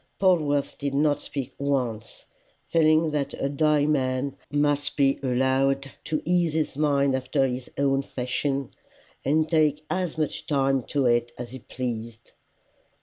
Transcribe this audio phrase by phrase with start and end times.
[0.17, 2.25] Polwarth did not speak once,
[2.65, 8.01] feeling that a dying man must be allowed to ease his mind after his own
[8.01, 8.71] fashion,
[9.23, 12.31] and take as much time to it as he pleased.